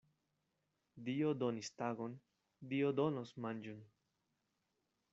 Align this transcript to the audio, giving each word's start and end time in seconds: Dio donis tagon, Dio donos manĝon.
Dio 1.09 1.33
donis 1.43 1.69
tagon, 1.83 2.17
Dio 2.75 2.91
donos 3.03 3.37
manĝon. 3.47 3.89